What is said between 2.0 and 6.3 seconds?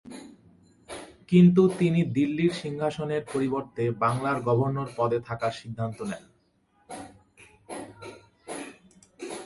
দিল্লির সিংহাসনের পরিবর্তে বাংলার গভর্নর পদে থাকার সিদ্ধান্ত নেন।